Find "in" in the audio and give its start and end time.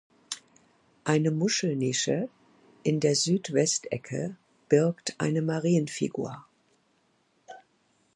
2.81-2.99